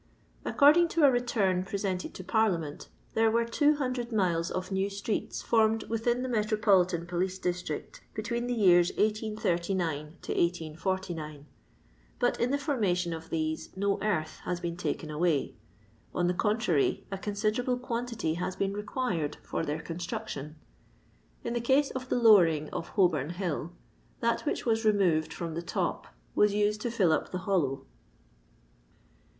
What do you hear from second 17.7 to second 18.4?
quantity